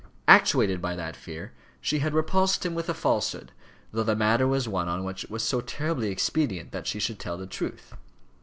Actuated 0.27 0.81
by 0.81 0.95
that 0.95 1.15
fear 1.15 1.53
she 1.79 1.99
had 1.99 2.15
repulsed 2.15 2.65
him 2.65 2.73
with 2.73 2.89
a 2.89 2.93
falsehood, 2.95 3.51
though 3.91 4.01
the 4.01 4.15
matter 4.15 4.47
was 4.47 4.67
one 4.67 4.87
on 4.89 5.03
which 5.03 5.23
it 5.25 5.29
was 5.29 5.43
so 5.43 5.61
terribly 5.61 6.09
expedient 6.09 6.71
that 6.71 6.87
she 6.87 6.97
should 6.99 7.19
tell 7.19 7.37
the 7.37 7.45
truth. 7.45 7.93